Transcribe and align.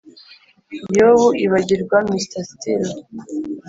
yoo, 0.97 1.27
ibagirwa 1.45 1.97
mr 2.09 2.41
steele. 2.49 2.91